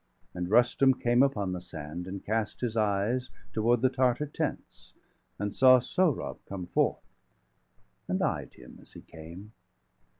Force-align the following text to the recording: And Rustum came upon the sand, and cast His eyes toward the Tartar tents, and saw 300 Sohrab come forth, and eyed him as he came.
And 0.33 0.49
Rustum 0.49 0.95
came 0.95 1.21
upon 1.21 1.51
the 1.51 1.61
sand, 1.61 2.07
and 2.07 2.25
cast 2.25 2.61
His 2.61 2.75
eyes 2.75 3.29
toward 3.53 3.81
the 3.83 3.89
Tartar 3.89 4.25
tents, 4.25 4.95
and 5.37 5.55
saw 5.55 5.79
300 5.79 5.81
Sohrab 5.83 6.37
come 6.49 6.65
forth, 6.65 7.05
and 8.07 8.19
eyed 8.23 8.55
him 8.55 8.79
as 8.81 8.93
he 8.93 9.01
came. 9.01 9.51